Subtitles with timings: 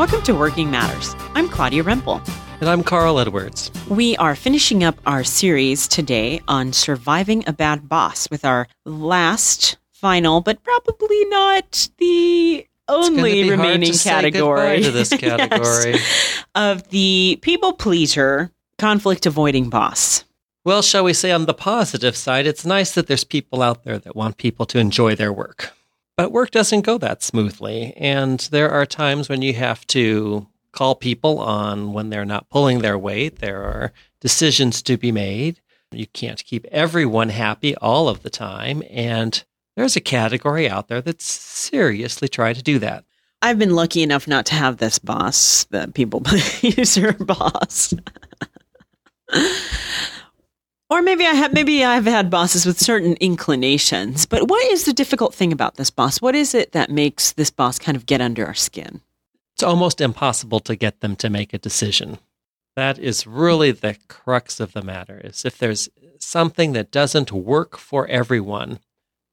[0.00, 1.14] Welcome to Working Matters.
[1.34, 2.26] I'm Claudia Rempel.
[2.60, 3.70] And I'm Carl Edwards.
[3.86, 9.76] We are finishing up our series today on surviving a bad boss with our last,
[9.92, 17.74] final, but probably not the only remaining category to this category yes, of the people
[17.74, 20.24] pleaser, conflict avoiding boss.
[20.64, 23.98] Well, shall we say on the positive side, it's nice that there's people out there
[23.98, 25.74] that want people to enjoy their work.
[26.20, 27.94] But work doesn't go that smoothly.
[27.96, 32.80] And there are times when you have to call people on when they're not pulling
[32.80, 33.38] their weight.
[33.38, 35.62] There are decisions to be made.
[35.90, 38.82] You can't keep everyone happy all of the time.
[38.90, 39.42] And
[39.76, 43.06] there's a category out there that's seriously trying to do that.
[43.40, 47.94] I've been lucky enough not to have this boss, the people pleaser boss.
[50.90, 54.26] Or maybe I have maybe I've had bosses with certain inclinations.
[54.26, 56.20] But what is the difficult thing about this boss?
[56.20, 59.00] What is it that makes this boss kind of get under our skin?
[59.54, 62.18] It's almost impossible to get them to make a decision.
[62.74, 65.20] That is really the crux of the matter.
[65.22, 65.88] Is if there's
[66.18, 68.80] something that doesn't work for everyone,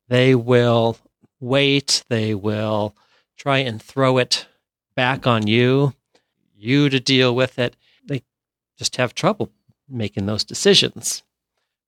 [0.09, 0.97] they will
[1.39, 2.95] wait, they will
[3.35, 4.45] try and throw it
[4.95, 5.93] back on you,
[6.55, 7.75] you to deal with it.
[8.05, 8.21] They
[8.77, 9.51] just have trouble
[9.89, 11.23] making those decisions.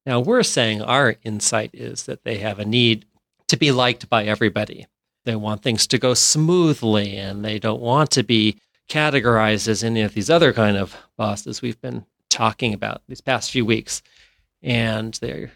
[0.10, 3.06] Now, we're saying our insight is that they have a need
[3.48, 4.88] to be liked by everybody.
[5.24, 10.02] They want things to go smoothly and they don't want to be categorized as any
[10.02, 14.02] of these other kind of bosses we've been talking about these past few weeks.
[14.64, 15.52] And they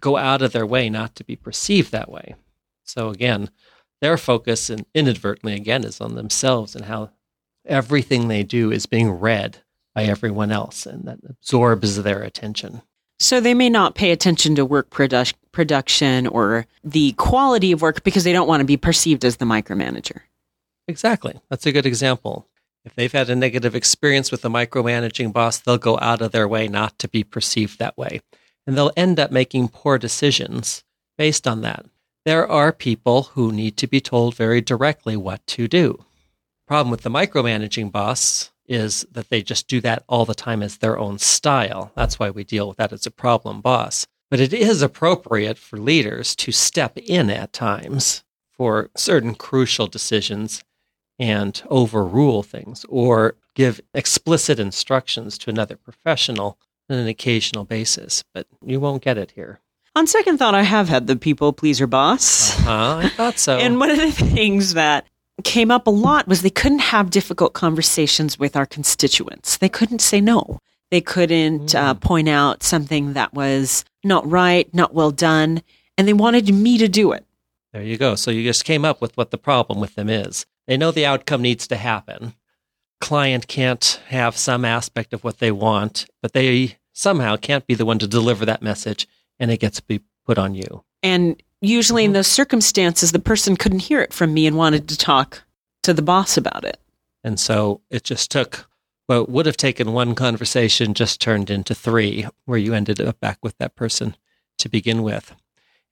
[0.00, 2.34] go out of their way not to be perceived that way.
[2.84, 3.50] So, again,
[4.00, 7.10] their focus and inadvertently again is on themselves and how
[7.66, 9.58] everything they do is being read
[9.94, 12.80] by everyone else and that absorbs their attention.
[13.20, 18.04] So they may not pay attention to work produ- production or the quality of work
[18.04, 20.20] because they don't want to be perceived as the micromanager.
[20.86, 21.38] Exactly.
[21.50, 22.46] That's a good example.
[22.84, 26.48] If they've had a negative experience with a micromanaging boss, they'll go out of their
[26.48, 28.20] way not to be perceived that way.
[28.66, 30.84] And they'll end up making poor decisions
[31.18, 31.84] based on that.
[32.24, 36.04] There are people who need to be told very directly what to do.
[36.66, 40.78] Problem with the micromanaging boss is that they just do that all the time as
[40.78, 41.90] their own style.
[41.96, 44.06] That's why we deal with that as a problem boss.
[44.30, 50.62] But it is appropriate for leaders to step in at times for certain crucial decisions
[51.18, 56.58] and overrule things or give explicit instructions to another professional
[56.90, 58.22] on an occasional basis.
[58.34, 59.60] But you won't get it here.
[59.96, 62.56] On second thought, I have had the people pleaser boss.
[62.60, 63.56] Uh-huh, I thought so.
[63.58, 65.06] and one of the things that
[65.44, 69.56] came up a lot was they couldn't have difficult conversations with our constituents.
[69.56, 70.60] They couldn't say no.
[70.90, 72.00] They couldn't uh, mm.
[72.00, 75.62] point out something that was not right, not well done,
[75.96, 77.24] and they wanted me to do it.
[77.72, 78.14] There you go.
[78.14, 80.46] So you just came up with what the problem with them is.
[80.66, 82.34] They know the outcome needs to happen.
[83.00, 87.86] Client can't have some aspect of what they want, but they somehow can't be the
[87.86, 89.06] one to deliver that message,
[89.38, 90.84] and it gets to be put on you.
[91.02, 92.14] And usually in mm-hmm.
[92.14, 95.42] those circumstances, the person couldn't hear it from me and wanted to talk
[95.82, 96.80] to the boss about it.
[97.24, 98.68] And so it just took
[99.06, 103.38] what would have taken one conversation just turned into three, where you ended up back
[103.42, 104.16] with that person
[104.58, 105.34] to begin with.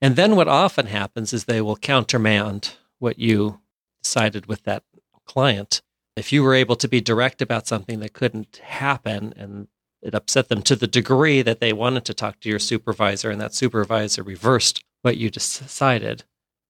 [0.03, 3.60] And then what often happens is they will countermand what you
[4.03, 4.84] decided with that
[5.25, 5.81] client.
[6.15, 9.69] If you were able to be direct about something that couldn't happen and
[10.03, 13.41] it upset them to the degree that they wanted to talk to your supervisor and
[13.41, 16.25] that supervisor reversed what you decided.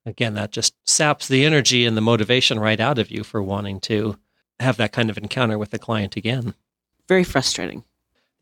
[0.05, 3.81] Again, that just saps the energy and the motivation right out of you for wanting
[3.81, 4.19] to
[4.61, 6.53] have that kind of encounter with the client again.
[7.09, 7.85] Very frustrating.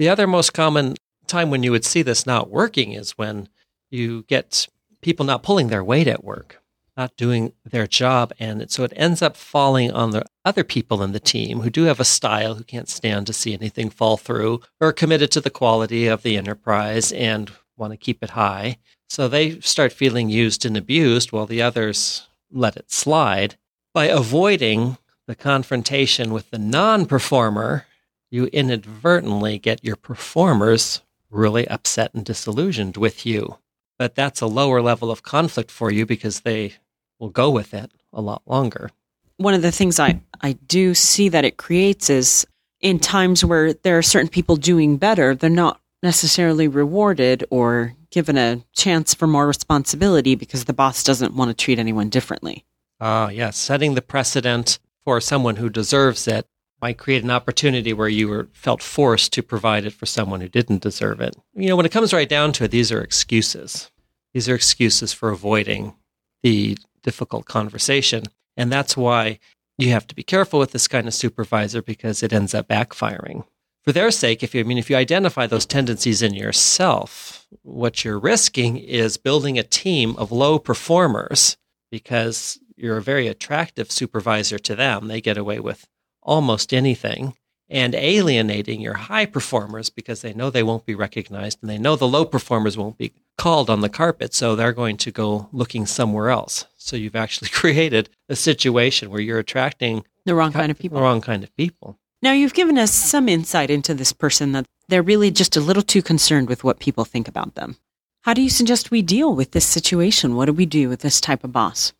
[0.00, 0.96] The other most common
[1.28, 3.48] time when you would see this not working is when
[3.88, 4.66] you get
[5.00, 6.60] people not pulling their weight at work,
[6.96, 8.32] not doing their job.
[8.40, 11.84] And so it ends up falling on the other people in the team who do
[11.84, 15.40] have a style, who can't stand to see anything fall through, or are committed to
[15.40, 18.78] the quality of the enterprise and want to keep it high.
[19.08, 23.56] So they start feeling used and abused while the others let it slide.
[23.92, 27.86] By avoiding the confrontation with the non performer,
[28.30, 33.58] you inadvertently get your performers really upset and disillusioned with you.
[33.98, 36.74] But that's a lower level of conflict for you because they
[37.18, 38.90] will go with it a lot longer.
[39.36, 42.46] One of the things I, I do see that it creates is
[42.80, 48.38] in times where there are certain people doing better, they're not necessarily rewarded or given
[48.38, 52.64] a chance for more responsibility because the boss doesn't want to treat anyone differently.
[53.00, 53.56] Ah, uh, yes.
[53.56, 56.46] Setting the precedent for someone who deserves it
[56.80, 60.48] might create an opportunity where you were felt forced to provide it for someone who
[60.48, 61.34] didn't deserve it.
[61.54, 63.90] You know, when it comes right down to it, these are excuses.
[64.34, 65.94] These are excuses for avoiding
[66.42, 68.24] the difficult conversation.
[68.56, 69.38] And that's why
[69.78, 73.44] you have to be careful with this kind of supervisor because it ends up backfiring.
[73.84, 78.02] For their sake, if you I mean if you identify those tendencies in yourself, what
[78.02, 81.58] you're risking is building a team of low performers
[81.90, 85.08] because you're a very attractive supervisor to them.
[85.08, 85.86] They get away with
[86.22, 87.34] almost anything
[87.68, 91.94] and alienating your high performers because they know they won't be recognized and they know
[91.94, 94.32] the low performers won't be called on the carpet.
[94.32, 96.64] So they're going to go looking somewhere else.
[96.78, 100.98] So you've actually created a situation where you're attracting the wrong kind of people.
[100.98, 101.98] The wrong kind of people.
[102.24, 105.82] Now, you've given us some insight into this person that they're really just a little
[105.82, 107.76] too concerned with what people think about them.
[108.22, 110.34] How do you suggest we deal with this situation?
[110.34, 111.92] What do we do with this type of boss?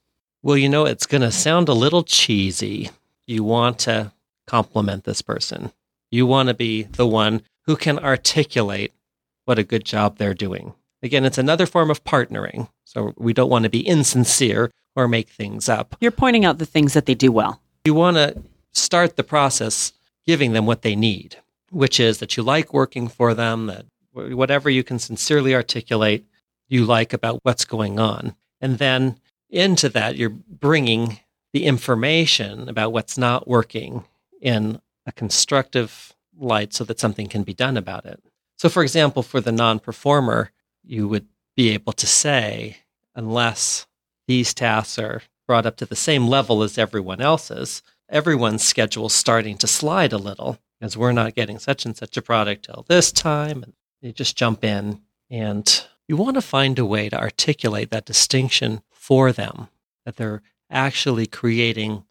[0.43, 2.89] Well, you know, it's going to sound a little cheesy.
[3.27, 4.13] You want to
[4.47, 5.73] compliment this person.
[6.11, 8.95] You want to be the one who can articulate
[9.45, 10.73] what a good job they're doing.
[11.03, 12.71] Again, it's another form of partnering.
[12.85, 15.97] So we don't want to be insincere or make things up.
[16.01, 17.61] You're pointing out the things that they do well.
[17.85, 18.43] You want to
[18.73, 19.93] start the process
[20.27, 21.37] giving them what they need,
[21.71, 26.25] which is that you like working for them, that whatever you can sincerely articulate,
[26.69, 28.35] you like about what's going on.
[28.61, 29.19] And then
[29.51, 31.21] into that, you're bringing
[31.53, 34.05] the information about what's not working
[34.41, 38.21] in a constructive light so that something can be done about it.
[38.57, 40.51] So, for example, for the non performer,
[40.83, 41.27] you would
[41.57, 42.79] be able to say,
[43.15, 43.87] unless
[44.27, 49.57] these tasks are brought up to the same level as everyone else's, everyone's schedule starting
[49.59, 53.13] to slide a little because we're not getting such and such a product till this
[53.13, 53.63] time.
[53.63, 58.05] And you just jump in and you want to find a way to articulate that
[58.05, 59.69] distinction for them,
[60.05, 62.05] that they're actually creating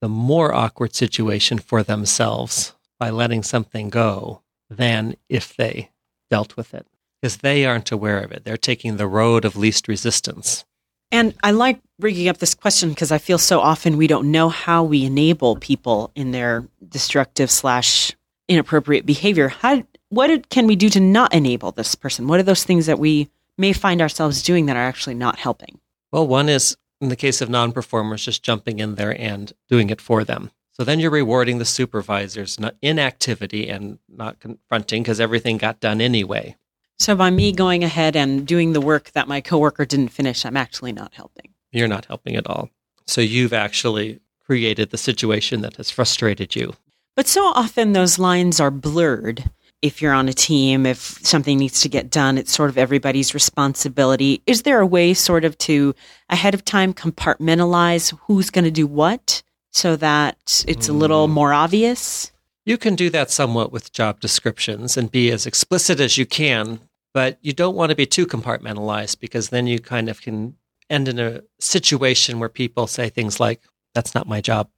[0.00, 5.90] the more awkward situation for themselves by letting something go than if they
[6.30, 6.86] dealt with it
[7.20, 8.44] because they aren't aware of it.
[8.44, 10.64] They're taking the road of least resistance.
[11.12, 14.48] And I like bringing up this question because I feel so often we don't know
[14.48, 18.12] how we enable people in their destructive slash
[18.48, 19.48] inappropriate behavior.
[19.48, 22.26] How, what can we do to not enable this person?
[22.26, 23.28] What are those things that we
[23.58, 25.80] may find ourselves doing that are actually not helping?
[26.12, 29.90] Well, one is in the case of non performers, just jumping in there and doing
[29.90, 30.50] it for them.
[30.72, 36.56] So then you're rewarding the supervisor's inactivity and not confronting because everything got done anyway.
[37.00, 40.58] So by me going ahead and doing the work that my coworker didn't finish, I'm
[40.58, 41.54] actually not helping.
[41.72, 42.68] You're not helping at all.
[43.06, 46.74] So you've actually created the situation that has frustrated you.
[47.16, 49.50] But so often those lines are blurred
[49.80, 53.32] if you're on a team, if something needs to get done, it's sort of everybody's
[53.32, 54.42] responsibility.
[54.46, 55.94] Is there a way sort of to
[56.28, 61.32] ahead of time compartmentalize who's going to do what so that it's a little hmm.
[61.32, 62.30] more obvious?
[62.66, 66.80] You can do that somewhat with job descriptions and be as explicit as you can,
[67.12, 70.56] but you don't want to be too compartmentalized because then you kind of can
[70.88, 73.62] end in a situation where people say things like,
[73.94, 74.68] that's not my job.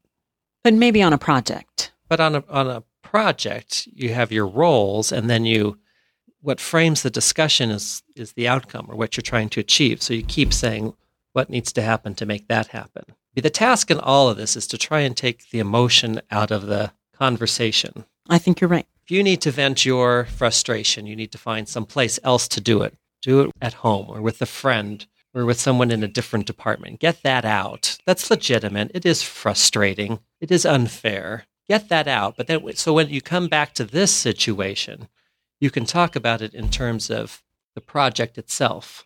[0.62, 1.92] But maybe on a project.
[2.08, 5.78] But on a, on a project, you have your roles, and then you
[6.40, 10.02] what frames the discussion is is the outcome or what you're trying to achieve.
[10.02, 10.94] So you keep saying
[11.32, 13.04] what needs to happen to make that happen.
[13.34, 16.66] The task in all of this is to try and take the emotion out of
[16.66, 18.04] the conversation.
[18.28, 18.86] I think you're right.
[19.04, 22.60] If you need to vent your frustration, you need to find some place else to
[22.60, 22.96] do it.
[23.20, 27.00] Do it at home or with a friend or with someone in a different department.
[27.00, 27.98] Get that out.
[28.06, 28.90] That's legitimate.
[28.94, 30.20] It is frustrating.
[30.40, 32.36] It is unfair get that out.
[32.36, 35.08] But then, so when you come back to this situation,
[35.60, 37.42] you can talk about it in terms of
[37.74, 39.04] the project itself.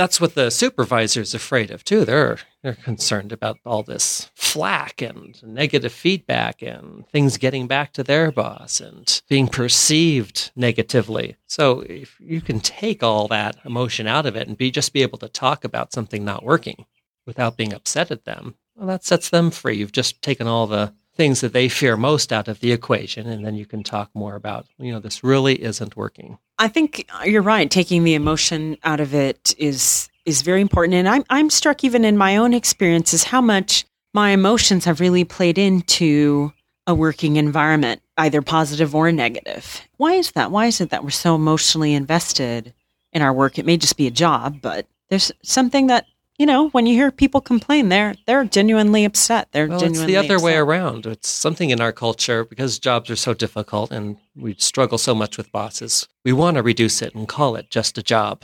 [0.00, 2.06] That's what the supervisor is afraid of too.
[2.06, 8.02] They're they're concerned about all this flack and negative feedback and things getting back to
[8.02, 11.36] their boss and being perceived negatively.
[11.46, 15.02] So if you can take all that emotion out of it and be just be
[15.02, 16.86] able to talk about something not working
[17.26, 19.76] without being upset at them, well, that sets them free.
[19.76, 23.44] You've just taken all the things that they fear most out of the equation and
[23.44, 27.42] then you can talk more about you know this really isn't working i think you're
[27.42, 27.70] right.
[27.70, 30.94] Taking the emotion out of it is is very important.
[30.94, 35.24] And i'm i'm struck even in my own experiences how much my emotions have really
[35.24, 36.52] played into
[36.86, 39.80] a working environment either positive or negative.
[39.96, 40.50] Why is that?
[40.50, 42.74] Why is it that we're so emotionally invested
[43.12, 43.58] in our work?
[43.58, 46.06] It may just be a job but there's something that
[46.40, 49.48] you know, when you hear people complain, they're they're genuinely upset.
[49.52, 50.44] They're well, genuinely it's the other upset.
[50.46, 51.04] way around.
[51.04, 55.36] It's something in our culture because jobs are so difficult and we struggle so much
[55.36, 56.08] with bosses.
[56.24, 58.42] We want to reduce it and call it just a job.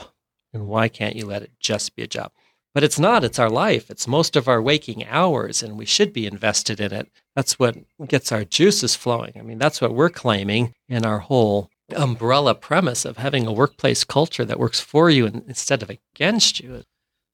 [0.53, 2.31] And why can't you let it just be a job?
[2.71, 3.23] But it's not.
[3.23, 3.89] It's our life.
[3.89, 7.09] It's most of our waking hours, and we should be invested in it.
[7.35, 7.77] That's what
[8.07, 9.33] gets our juices flowing.
[9.39, 14.03] I mean, that's what we're claiming in our whole umbrella premise of having a workplace
[14.03, 16.83] culture that works for you instead of against you.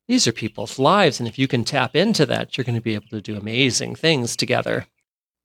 [0.08, 1.20] These are people's lives.
[1.20, 3.96] And if you can tap into that, you're going to be able to do amazing
[3.96, 4.86] things together.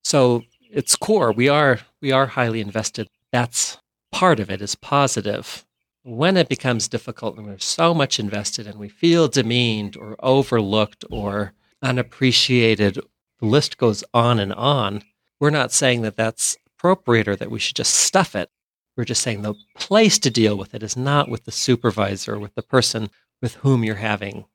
[0.03, 1.33] So it's core.
[1.33, 3.09] We are we are highly invested.
[3.33, 3.79] That's
[4.13, 5.65] part of it is positive.
[6.03, 11.05] When it becomes difficult and we're so much invested and we feel demeaned or overlooked
[11.11, 12.99] or unappreciated,
[13.41, 15.03] the list goes on and on.
[15.39, 18.51] We're not saying that that's appropriate or that we should just stuff it.
[18.97, 22.39] We're just saying the place to deal with it is not with the supervisor or
[22.39, 24.47] with the person with whom you're having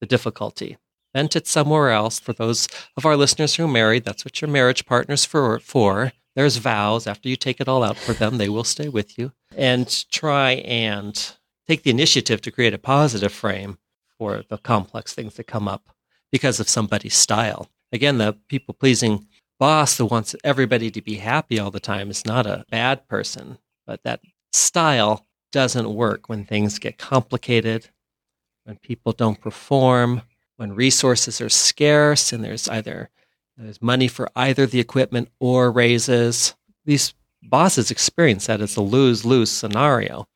[0.00, 0.76] the difficulty.
[1.14, 2.18] Vent it somewhere else.
[2.20, 5.58] For those of our listeners who are married, that's what your marriage partner's for.
[5.60, 6.12] for.
[6.34, 7.06] There's vows.
[7.06, 9.32] After you take it all out for them, they will stay with you.
[9.56, 13.78] And try and take the initiative to create a positive frame
[14.18, 15.88] for the complex things that come up
[16.30, 17.70] because of somebody's style.
[17.92, 19.26] Again, the people pleasing
[19.58, 23.58] boss that wants everybody to be happy all the time is not a bad person,
[23.86, 24.20] but that
[24.52, 27.88] style doesn't work when things get complicated,
[28.66, 30.22] when people don't perform,
[30.56, 33.10] when resources are scarce and there's either
[33.56, 36.54] there's money for either the equipment or raises.
[36.84, 40.28] These bosses experience that as a lose-lose scenario.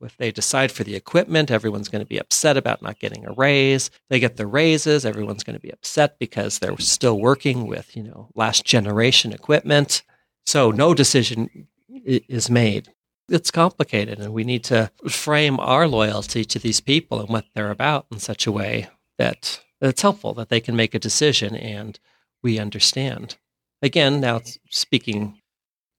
[0.00, 3.32] If they decide for the equipment, everyone's going to be upset about not getting a
[3.32, 3.90] raise.
[4.10, 8.02] They get the raises, everyone's going to be upset because they're still working with, you
[8.02, 10.02] know, last generation equipment.
[10.44, 11.68] So no decision
[12.04, 12.92] is made.
[13.28, 17.70] It's complicated, and we need to frame our loyalty to these people and what they're
[17.70, 18.88] about in such a way
[19.18, 21.98] that it's helpful that they can make a decision and
[22.42, 23.38] we understand.
[23.80, 25.40] Again, now speaking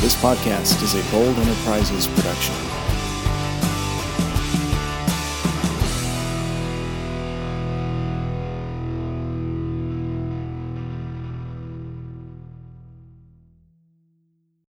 [0.00, 2.73] This podcast is a Bold Enterprises production.